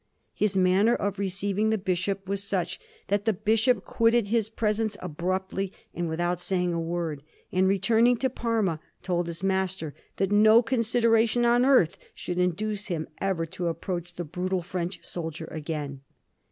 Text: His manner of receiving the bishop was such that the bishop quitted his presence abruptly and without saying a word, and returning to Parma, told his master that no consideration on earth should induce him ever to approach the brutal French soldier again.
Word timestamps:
His 0.33 0.57
manner 0.57 0.95
of 0.95 1.19
receiving 1.19 1.69
the 1.69 1.77
bishop 1.77 2.27
was 2.27 2.41
such 2.43 2.79
that 3.09 3.25
the 3.25 3.33
bishop 3.33 3.85
quitted 3.85 4.29
his 4.29 4.49
presence 4.49 4.97
abruptly 4.99 5.71
and 5.93 6.09
without 6.09 6.41
saying 6.41 6.73
a 6.73 6.81
word, 6.81 7.21
and 7.51 7.67
returning 7.67 8.17
to 8.17 8.29
Parma, 8.31 8.79
told 9.03 9.27
his 9.27 9.43
master 9.43 9.93
that 10.15 10.31
no 10.31 10.63
consideration 10.63 11.45
on 11.45 11.63
earth 11.63 11.99
should 12.15 12.39
induce 12.39 12.87
him 12.87 13.09
ever 13.19 13.45
to 13.45 13.67
approach 13.67 14.15
the 14.15 14.23
brutal 14.25 14.63
French 14.63 14.99
soldier 15.05 15.45
again. 15.51 16.01